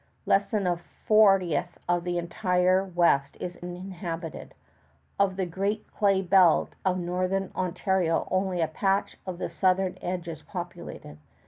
[0.25, 4.55] Less than a fortieth of the entire West is inhabited.
[5.19, 10.27] Of the Great Clay Belt of North Ontario only a patch on the southern edge
[10.27, 11.19] is populated.